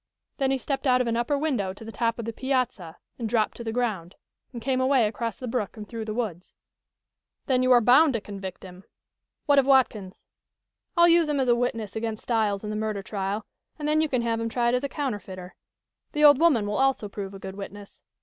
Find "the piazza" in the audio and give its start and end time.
2.25-2.97